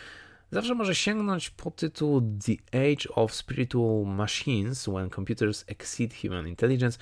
zawsze 0.51 0.75
może 0.75 0.95
sięgnąć 0.95 1.49
po 1.49 1.71
tytuł 1.71 2.21
The 2.21 2.79
Age 2.79 3.15
of 3.15 3.33
Spiritual 3.33 4.05
Machines 4.05 4.83
When 4.85 5.09
Computers 5.09 5.65
Exceed 5.67 6.13
Human 6.21 6.47
Intelligence 6.47 6.99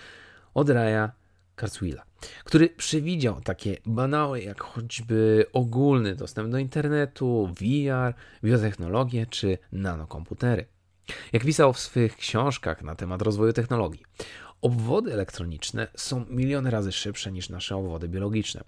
od 0.54 0.70
Raya 0.70 1.10
Kurzweila, 1.56 2.04
który 2.44 2.70
przewidział 2.70 3.42
takie 3.42 3.78
banały 3.86 4.42
jak 4.42 4.62
choćby 4.62 5.46
ogólny 5.54 6.16
dostęp 6.16 6.52
do 6.52 6.58
internetu, 6.58 7.50
VR, 7.60 8.14
biotechnologie 8.44 9.26
czy 9.26 9.58
nanokomputery. 9.72 10.66
Jak 11.34 11.44
pisał 11.44 11.74
w 11.74 11.80
swych 11.80 12.18
książkach 12.18 12.82
na 12.82 12.96
temat 12.96 13.22
rozwoju 13.22 13.54
technologii, 13.54 14.04
obwody 14.62 15.14
elektroniczne 15.14 15.88
są 15.96 16.26
miliony 16.30 16.72
razy 16.72 16.92
szybsze 16.92 17.32
niż 17.32 17.50
nasze 17.50 17.76
obwody 17.76 18.10
biologiczne. 18.10 18.64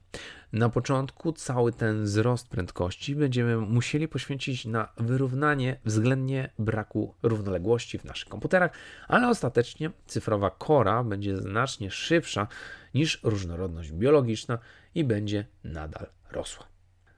Na 0.53 0.69
początku 0.69 1.33
cały 1.33 1.73
ten 1.73 2.03
wzrost 2.03 2.47
prędkości 2.47 3.15
będziemy 3.15 3.57
musieli 3.57 4.07
poświęcić 4.07 4.65
na 4.65 4.93
wyrównanie 4.97 5.79
względnie 5.85 6.49
braku 6.59 7.15
równoległości 7.23 7.99
w 7.99 8.05
naszych 8.05 8.29
komputerach, 8.29 8.71
ale 9.07 9.29
ostatecznie 9.29 9.91
cyfrowa 10.05 10.49
kora 10.49 11.03
będzie 11.03 11.37
znacznie 11.37 11.91
szybsza 11.91 12.47
niż 12.93 13.19
różnorodność 13.23 13.91
biologiczna 13.91 14.59
i 14.95 15.03
będzie 15.03 15.45
nadal 15.63 16.07
rosła. 16.31 16.65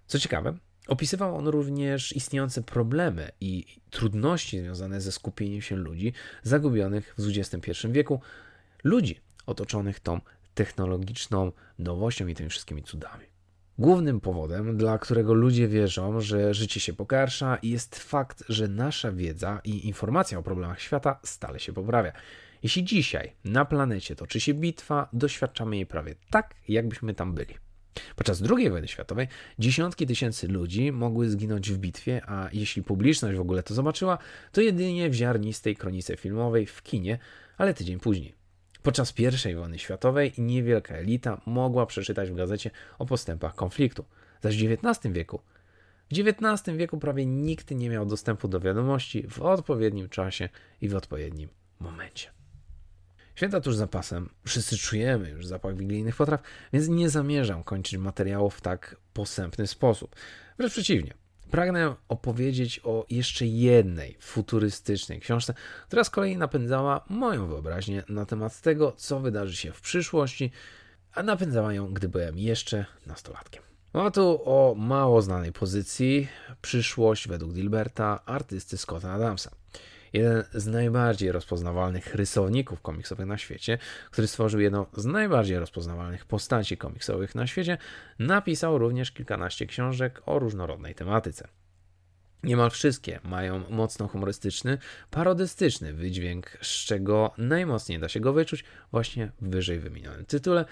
Co 0.08 0.20
ciekawe, 0.20 0.58
Opisywał 0.88 1.36
on 1.36 1.48
również 1.48 2.16
istniejące 2.16 2.62
problemy 2.62 3.32
i 3.42 3.66
trudności 3.90 4.60
związane 4.60 5.02
ze 5.02 5.12
skupieniem 5.12 5.62
się 5.62 5.76
ludzi 5.76 6.14
zagubionych 6.44 7.16
w 7.18 7.38
XXI 7.38 7.88
wieku, 7.92 8.22
ludzi 8.86 9.20
otoczonych 9.46 10.00
tą 10.00 10.22
technologiczną 10.54 11.52
nowością 11.80 12.28
i 12.28 12.36
tymi 12.36 12.50
wszystkimi 12.50 12.84
cudami. 12.84 13.26
Głównym 13.78 14.22
powodem, 14.22 14.78
dla 14.78 14.98
którego 14.98 15.34
ludzie 15.34 15.68
wierzą, 15.68 16.22
że 16.22 16.54
życie 16.54 16.80
się 16.80 16.94
pogarsza, 16.94 17.58
jest 17.64 17.96
fakt, 17.96 18.44
że 18.50 18.68
nasza 18.68 19.12
wiedza 19.12 19.62
i 19.64 19.88
informacja 19.88 20.40
o 20.40 20.44
problemach 20.44 20.82
świata 20.82 21.20
stale 21.24 21.60
się 21.60 21.74
poprawia. 21.74 22.12
Jeśli 22.64 22.84
dzisiaj 22.84 23.34
na 23.44 23.66
planecie 23.66 24.16
toczy 24.16 24.40
się 24.40 24.54
bitwa, 24.54 25.10
doświadczamy 25.14 25.76
jej 25.76 25.86
prawie 25.86 26.16
tak, 26.30 26.56
jakbyśmy 26.68 27.14
tam 27.14 27.34
byli. 27.34 27.54
Podczas 28.16 28.44
II 28.58 28.70
wojny 28.70 28.88
światowej 28.88 29.28
dziesiątki 29.60 30.08
tysięcy 30.08 30.48
ludzi 30.48 30.92
mogły 30.92 31.30
zginąć 31.30 31.72
w 31.72 31.78
bitwie, 31.78 32.22
a 32.28 32.50
jeśli 32.54 32.84
publiczność 32.84 33.38
w 33.38 33.42
ogóle 33.42 33.64
to 33.64 33.74
zobaczyła, 33.74 34.18
to 34.52 34.62
jedynie 34.62 35.10
w 35.10 35.14
ziarnistej 35.14 35.76
kronice 35.76 36.18
filmowej 36.18 36.66
w 36.66 36.84
kinie, 36.84 37.20
ale 37.58 37.74
tydzień 37.74 38.00
później. 38.00 38.45
Podczas 38.86 39.14
I 39.50 39.56
wojny 39.56 39.80
światowej 39.80 40.34
niewielka 40.38 40.96
elita 40.96 41.42
mogła 41.46 41.86
przeczytać 41.86 42.30
w 42.30 42.36
gazecie 42.36 42.72
o 43.00 43.06
postępach 43.06 43.56
konfliktu. 43.56 44.06
Zaś 44.42 44.58
w 44.58 44.72
XIX 44.72 45.14
wieku 45.14 45.42
w 46.12 46.20
XIX 46.20 46.78
wieku 46.78 46.98
prawie 46.98 47.26
nikt 47.26 47.72
nie 47.72 47.90
miał 47.90 48.06
dostępu 48.06 48.48
do 48.48 48.60
wiadomości 48.60 49.28
w 49.28 49.42
odpowiednim 49.42 50.10
czasie 50.10 50.50
i 50.82 50.90
w 50.90 50.96
odpowiednim 50.96 51.50
momencie. 51.80 52.30
Święta 53.36 53.62
tuż 53.62 53.76
za 53.76 53.88
pasem, 53.88 54.30
wszyscy 54.46 54.78
czujemy 54.78 55.30
już 55.30 55.46
zapach 55.46 55.78
wigilijnych 55.78 56.16
potraw, 56.16 56.42
więc 56.74 56.88
nie 56.88 57.10
zamierzam 57.10 57.64
kończyć 57.64 57.98
materiału 57.98 58.50
w 58.50 58.62
tak 58.62 58.96
posępny 59.14 59.68
sposób. 59.68 60.16
Wręcz 60.58 60.74
przeciwnie, 60.74 61.14
pragnę 61.56 61.96
opowiedzieć 62.10 62.82
o 62.84 63.06
jeszcze 63.10 63.46
jednej 63.46 64.18
futurystycznej 64.20 65.20
książce, 65.20 65.54
która 65.88 66.04
z 66.04 66.10
kolei 66.10 66.38
napędzała 66.38 67.06
moją 67.10 67.48
wyobraźnię 67.48 68.04
na 68.10 68.26
temat 68.26 68.62
tego, 68.62 68.94
co 68.98 69.20
wydarzy 69.20 69.56
się 69.56 69.72
w 69.72 69.82
przyszłości, 69.82 70.52
a 71.14 71.24
napędzała 71.24 71.74
ją, 71.74 71.94
gdy 71.94 72.10
byłem 72.10 72.38
jeszcze 72.38 72.86
nastolatkiem. 73.06 73.64
Mowa 73.94 74.12
tu 74.12 74.42
o 74.46 74.76
mało 74.78 75.22
znanej 75.22 75.52
pozycji, 75.52 76.28
przyszłość 76.62 77.28
według 77.28 77.54
Dilberta, 77.54 78.26
artysty 78.26 78.78
Scotta 78.78 79.12
Adamsa 79.12 79.52
jeden 80.16 80.44
z 80.54 80.68
najbardziej 80.68 81.32
rozpoznawalnych 81.32 82.16
rysowników 82.16 82.82
komiksowych 82.82 83.28
na 83.28 83.38
świecie, 83.38 83.78
który 84.12 84.28
stworzył 84.28 84.60
jedną 84.60 84.86
z 84.98 85.06
najbardziej 85.06 85.60
rozpoznawalnych 85.60 86.26
postaci 86.26 86.78
komiksowych 86.78 87.36
na 87.36 87.48
świecie, 87.48 87.78
napisał 88.20 88.78
również 88.78 89.12
kilkanaście 89.12 89.66
książek 89.66 90.22
o 90.26 90.40
różnorodnej 90.40 90.96
tematyce. 90.96 91.48
Niemal 92.44 92.70
wszystkie 92.70 93.20
mają 93.24 93.70
mocno 93.70 94.08
humorystyczny, 94.08 94.78
parodystyczny 95.12 95.94
wydźwięk, 95.94 96.58
z 96.62 96.86
czego 96.86 97.34
najmocniej 97.38 98.00
da 98.00 98.10
się 98.10 98.20
go 98.20 98.34
wyczuć 98.34 98.64
właśnie 98.92 99.32
w 99.42 99.50
wyżej 99.50 99.80
wymienionym 99.80 100.26
tytule, 100.26 100.66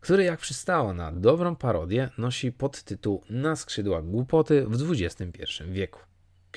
który 0.00 0.24
jak 0.24 0.40
przystało 0.40 0.94
na 0.94 1.12
dobrą 1.12 1.56
parodię 1.56 2.10
nosi 2.18 2.52
podtytuł 2.52 3.24
Na 3.30 3.56
skrzydłach 3.56 4.04
głupoty 4.04 4.66
w 4.66 4.92
XXI 4.92 5.64
wieku. 5.66 6.00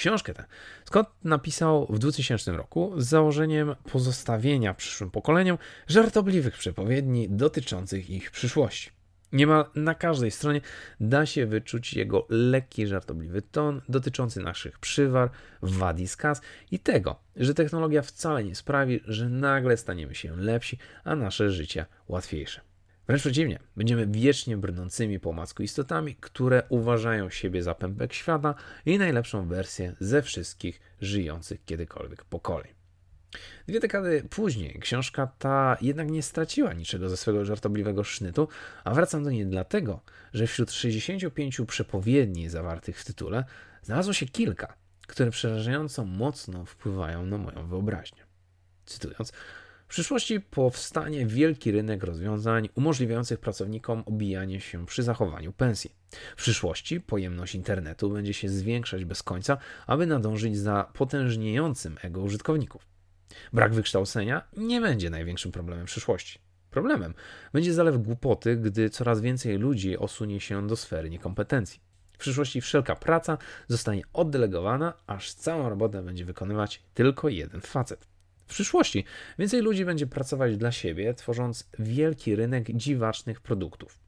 Książkę 0.01 0.33
tę 0.33 0.45
Scott 0.85 1.07
napisał 1.23 1.87
w 1.89 1.99
2000 1.99 2.51
roku 2.51 2.93
z 2.97 3.07
założeniem 3.07 3.75
pozostawienia 3.91 4.73
przyszłym 4.73 5.11
pokoleniom 5.11 5.57
żartobliwych 5.87 6.57
przepowiedni 6.57 7.29
dotyczących 7.29 8.09
ich 8.09 8.31
przyszłości. 8.31 8.89
Niemal 9.31 9.65
na 9.75 9.95
każdej 9.95 10.31
stronie 10.31 10.61
da 10.99 11.25
się 11.25 11.45
wyczuć 11.45 11.93
jego 11.93 12.25
lekki, 12.29 12.87
żartobliwy 12.87 13.41
ton 13.41 13.81
dotyczący 13.89 14.39
naszych 14.39 14.79
przywar, 14.79 15.29
wad 15.61 15.99
i 15.99 16.07
skaz 16.07 16.41
i 16.71 16.79
tego, 16.79 17.19
że 17.35 17.53
technologia 17.53 18.01
wcale 18.01 18.43
nie 18.43 18.55
sprawi, 18.55 18.99
że 19.05 19.29
nagle 19.29 19.77
staniemy 19.77 20.15
się 20.15 20.35
lepsi, 20.35 20.77
a 21.03 21.15
nasze 21.15 21.51
życie 21.51 21.85
łatwiejsze. 22.07 22.70
Wręcz 23.11 23.21
przeciwnie, 23.21 23.59
będziemy 23.77 24.07
wiecznie 24.07 24.57
brnącymi 24.57 25.19
po 25.19 25.31
masku 25.31 25.63
istotami, 25.63 26.15
które 26.15 26.63
uważają 26.69 27.29
siebie 27.29 27.63
za 27.63 27.75
pępek 27.75 28.13
świata 28.13 28.55
i 28.85 28.97
najlepszą 28.97 29.47
wersję 29.47 29.95
ze 29.99 30.21
wszystkich 30.21 30.81
żyjących 31.01 31.65
kiedykolwiek 31.65 32.25
pokoleń. 32.25 32.71
Dwie 33.67 33.79
dekady 33.79 34.23
później 34.29 34.79
książka 34.79 35.27
ta 35.27 35.77
jednak 35.81 36.11
nie 36.11 36.23
straciła 36.23 36.73
niczego 36.73 37.09
ze 37.09 37.17
swego 37.17 37.45
żartobliwego 37.45 38.03
sznytu, 38.03 38.47
a 38.83 38.93
wracam 38.93 39.23
do 39.23 39.31
niej 39.31 39.45
dlatego, 39.45 40.01
że 40.33 40.47
wśród 40.47 40.71
65 40.71 41.61
przepowiedni 41.67 42.49
zawartych 42.49 42.99
w 42.99 43.05
tytule 43.05 43.43
znalazło 43.83 44.13
się 44.13 44.25
kilka, 44.25 44.73
które 45.07 45.31
przerażająco 45.31 46.05
mocno 46.05 46.65
wpływają 46.65 47.25
na 47.25 47.37
moją 47.37 47.67
wyobraźnię. 47.67 48.23
Cytując, 48.85 49.33
przyszłości 49.91 50.39
powstanie 50.39 51.25
wielki 51.25 51.71
rynek 51.71 52.03
rozwiązań 52.03 52.69
umożliwiających 52.75 53.39
pracownikom 53.39 54.03
obijanie 54.05 54.61
się 54.61 54.85
przy 54.85 55.03
zachowaniu 55.03 55.53
pensji. 55.53 55.95
W 56.11 56.35
przyszłości 56.35 57.01
pojemność 57.01 57.55
internetu 57.55 58.09
będzie 58.09 58.33
się 58.33 58.49
zwiększać 58.49 59.05
bez 59.05 59.23
końca, 59.23 59.57
aby 59.87 60.05
nadążyć 60.05 60.57
za 60.57 60.91
potężniejącym 60.93 61.97
ego 62.01 62.21
użytkowników. 62.21 62.87
Brak 63.53 63.73
wykształcenia 63.73 64.47
nie 64.57 64.81
będzie 64.81 65.09
największym 65.09 65.51
problemem 65.51 65.85
przyszłości. 65.85 66.39
Problemem 66.69 67.13
będzie 67.53 67.73
zalew 67.73 67.97
głupoty, 67.97 68.57
gdy 68.57 68.89
coraz 68.89 69.21
więcej 69.21 69.57
ludzi 69.57 69.97
osunie 69.97 70.39
się 70.39 70.67
do 70.67 70.75
sfery 70.75 71.09
niekompetencji. 71.09 71.79
W 72.13 72.17
przyszłości 72.17 72.61
wszelka 72.61 72.95
praca 72.95 73.37
zostanie 73.67 74.01
oddelegowana, 74.13 74.93
aż 75.07 75.33
całą 75.33 75.69
robotę 75.69 76.03
będzie 76.03 76.25
wykonywać 76.25 76.83
tylko 76.93 77.29
jeden 77.29 77.61
facet. 77.61 78.07
Przyszłości 78.51 79.05
więcej 79.39 79.61
ludzi 79.61 79.85
będzie 79.85 80.07
pracować 80.07 80.57
dla 80.57 80.71
siebie, 80.71 81.13
tworząc 81.13 81.69
wielki 81.79 82.35
rynek 82.35 82.71
dziwacznych 82.71 83.41
produktów. 83.41 83.99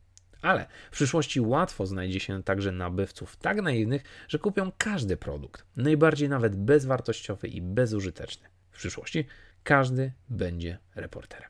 Ale 0.42 0.68
w 0.92 0.94
przyszłości 0.94 1.42
łatwo 1.42 1.86
znajdzie 1.86 2.20
się 2.20 2.44
także 2.44 2.72
nabywców 2.72 3.36
tak 3.36 3.62
naiwnych, 3.62 4.04
że 4.28 4.40
kupią 4.40 4.72
każdy 4.78 5.18
produkt, 5.18 5.66
najbardziej 5.78 6.30
nawet 6.30 6.56
bezwartościowy 6.56 7.48
i 7.48 7.62
bezużyteczny. 7.62 8.48
W 8.72 8.78
przyszłości 8.78 9.26
każdy 9.64 10.12
będzie 10.30 10.78
reporterem. 10.96 11.50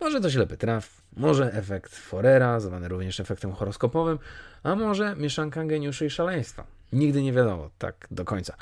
Może 0.00 0.20
to 0.20 0.30
ślepy 0.30 0.56
traf, 0.56 1.02
może 1.16 1.52
efekt 1.52 1.96
Forera, 1.96 2.60
zwany 2.60 2.88
również 2.88 3.20
efektem 3.20 3.52
horoskopowym, 3.52 4.18
a 4.62 4.74
może 4.74 5.16
mieszanka 5.16 5.64
geniuszy 5.64 6.06
i 6.06 6.10
szaleństwa. 6.10 6.66
Nigdy 6.92 7.22
nie 7.22 7.32
wiadomo 7.32 7.70
tak 7.78 8.08
do 8.10 8.24
końca. 8.24 8.56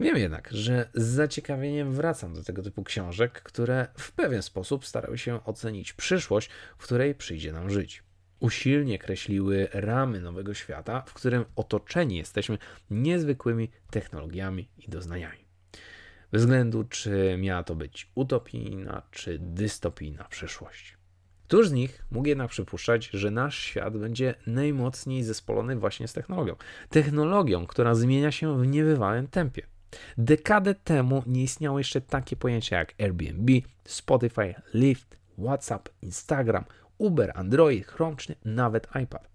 Wiem 0.00 0.16
jednak, 0.16 0.48
że 0.52 0.90
z 0.94 1.04
zaciekawieniem 1.04 1.92
wracam 1.92 2.34
do 2.34 2.44
tego 2.44 2.62
typu 2.62 2.84
książek, 2.84 3.32
które 3.32 3.86
w 3.98 4.12
pewien 4.12 4.42
sposób 4.42 4.86
starały 4.86 5.18
się 5.18 5.44
ocenić 5.44 5.92
przyszłość, 5.92 6.50
w 6.78 6.84
której 6.84 7.14
przyjdzie 7.14 7.52
nam 7.52 7.70
żyć. 7.70 8.02
Usilnie 8.40 8.98
kreśliły 8.98 9.68
ramy 9.72 10.20
nowego 10.20 10.54
świata, 10.54 11.04
w 11.06 11.14
którym 11.14 11.44
otoczeni 11.56 12.16
jesteśmy 12.16 12.58
niezwykłymi 12.90 13.70
technologiami 13.90 14.68
i 14.78 14.88
doznaniami. 14.88 15.38
Bez 16.32 16.42
względu, 16.42 16.84
czy 16.84 17.36
miała 17.38 17.62
to 17.62 17.74
być 17.74 18.10
utopijna, 18.14 19.02
czy 19.10 19.38
dystopijna 19.38 20.24
przyszłość. 20.24 20.96
Któż 21.46 21.68
z 21.68 21.72
nich 21.72 22.04
mógł 22.10 22.28
jednak 22.28 22.50
przypuszczać, 22.50 23.10
że 23.12 23.30
nasz 23.30 23.58
świat 23.58 23.96
będzie 23.98 24.34
najmocniej 24.46 25.22
zespolony 25.22 25.76
właśnie 25.76 26.08
z 26.08 26.12
technologią? 26.12 26.56
Technologią, 26.88 27.66
która 27.66 27.94
zmienia 27.94 28.30
się 28.32 28.58
w 28.58 28.66
niebywałym 28.66 29.28
tempie. 29.28 29.71
Dekadę 30.18 30.74
temu 30.74 31.22
nie 31.26 31.42
istniało 31.42 31.78
jeszcze 31.78 32.00
takie 32.00 32.36
pojęcia 32.36 32.78
jak 32.78 32.94
Airbnb, 33.00 33.52
Spotify, 33.84 34.54
Lyft, 34.74 35.16
WhatsApp, 35.38 35.88
Instagram, 36.02 36.64
Uber, 36.98 37.32
Android, 37.34 37.86
Chrome 37.86 38.16
nawet 38.44 38.88
iPad. 39.02 39.32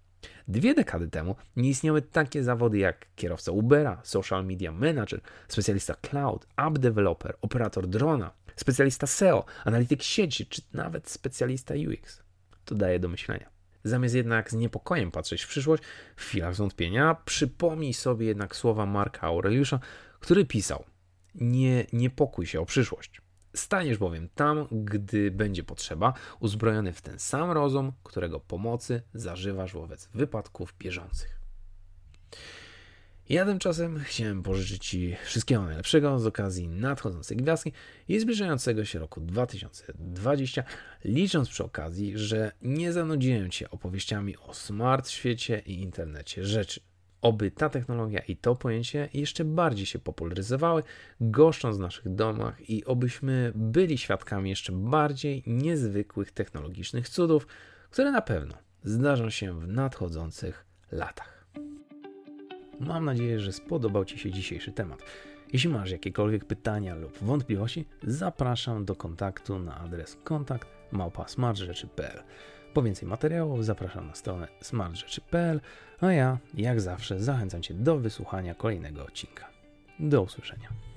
Dwie 0.48 0.74
dekady 0.74 1.08
temu 1.08 1.36
nie 1.56 1.68
istniały 1.68 2.02
takie 2.02 2.44
zawody 2.44 2.78
jak 2.78 3.06
kierowca 3.16 3.52
Ubera, 3.52 4.00
social 4.04 4.46
media 4.46 4.72
manager, 4.72 5.20
specjalista 5.48 5.94
cloud, 5.94 6.46
app 6.56 6.78
developer, 6.78 7.36
operator 7.42 7.86
drona, 7.86 8.30
specjalista 8.56 9.06
SEO, 9.06 9.44
analityk 9.64 10.02
sieci 10.02 10.46
czy 10.46 10.62
nawet 10.72 11.10
specjalista 11.10 11.74
UX. 11.74 12.22
To 12.64 12.74
daje 12.74 13.00
do 13.00 13.08
myślenia. 13.08 13.50
Zamiast 13.84 14.14
jednak 14.14 14.50
z 14.50 14.54
niepokojem 14.54 15.10
patrzeć 15.10 15.42
w 15.42 15.48
przyszłość, 15.48 15.82
w 16.16 16.22
chwilach 16.22 16.54
zwątpienia, 16.54 17.16
przypomnij 17.24 17.94
sobie 17.94 18.26
jednak 18.26 18.56
słowa 18.56 18.86
Marka 18.86 19.26
Aureliusza, 19.26 19.80
który 20.20 20.44
pisał: 20.44 20.84
Nie 21.34 21.86
niepokój 21.92 22.46
się 22.46 22.60
o 22.60 22.66
przyszłość. 22.66 23.22
Staniesz 23.54 23.98
bowiem 23.98 24.28
tam, 24.34 24.66
gdy 24.70 25.30
będzie 25.30 25.64
potrzeba, 25.64 26.12
uzbrojony 26.40 26.92
w 26.92 27.02
ten 27.02 27.18
sam 27.18 27.50
rozum, 27.50 27.92
którego 28.02 28.40
pomocy 28.40 29.02
zażywasz 29.14 29.72
wobec 29.72 30.08
wypadków 30.14 30.74
bieżących. 30.78 31.38
Ja 33.28 33.44
tymczasem 33.44 33.98
chciałem 33.98 34.42
pożyczyć 34.42 34.86
Ci 34.86 35.16
wszystkiego 35.24 35.62
najlepszego 35.62 36.18
z 36.18 36.26
okazji 36.26 36.68
nadchodzącej 36.68 37.36
gwiazdki 37.36 37.72
i 38.08 38.20
zbliżającego 38.20 38.84
się 38.84 38.98
roku 38.98 39.20
2020, 39.20 40.64
licząc 41.04 41.48
przy 41.48 41.64
okazji, 41.64 42.18
że 42.18 42.52
nie 42.62 42.92
zanudziłem 42.92 43.50
Cię 43.50 43.70
opowieściami 43.70 44.36
o 44.36 44.54
smart 44.54 45.08
świecie 45.08 45.62
i 45.66 45.82
internecie 45.82 46.44
rzeczy. 46.44 46.80
Oby 47.22 47.50
ta 47.50 47.68
technologia 47.68 48.20
i 48.20 48.36
to 48.36 48.56
pojęcie 48.56 49.08
jeszcze 49.14 49.44
bardziej 49.44 49.86
się 49.86 49.98
popularyzowały, 49.98 50.82
goszcząc 51.20 51.76
w 51.76 51.80
naszych 51.80 52.14
domach 52.14 52.70
i 52.70 52.84
obyśmy 52.84 53.52
byli 53.54 53.98
świadkami 53.98 54.50
jeszcze 54.50 54.72
bardziej 54.72 55.42
niezwykłych 55.46 56.32
technologicznych 56.32 57.08
cudów, 57.08 57.46
które 57.90 58.12
na 58.12 58.22
pewno 58.22 58.54
zdarzą 58.84 59.30
się 59.30 59.60
w 59.60 59.68
nadchodzących 59.68 60.66
latach. 60.92 61.46
Mam 62.80 63.04
nadzieję, 63.04 63.40
że 63.40 63.52
spodobał 63.52 64.04
Ci 64.04 64.18
się 64.18 64.30
dzisiejszy 64.30 64.72
temat. 64.72 65.02
Jeśli 65.52 65.70
masz 65.70 65.90
jakiekolwiek 65.90 66.44
pytania 66.44 66.94
lub 66.94 67.18
wątpliwości, 67.18 67.84
zapraszam 68.02 68.84
do 68.84 68.96
kontaktu 68.96 69.58
na 69.58 69.78
adres 69.78 70.16
kontakt. 70.24 70.68
Po 72.74 72.82
więcej 72.82 73.08
materiałów 73.08 73.64
zapraszam 73.64 74.06
na 74.06 74.14
stronę 74.14 74.48
smartrzeczy.pl, 74.60 75.60
a 76.00 76.12
ja, 76.12 76.38
jak 76.54 76.80
zawsze, 76.80 77.20
zachęcam 77.20 77.62
Cię 77.62 77.74
do 77.74 77.98
wysłuchania 77.98 78.54
kolejnego 78.54 79.04
odcinka. 79.04 79.48
Do 80.00 80.22
usłyszenia. 80.22 80.87